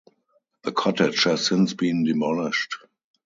[0.63, 2.73] The cottage has since been demolished.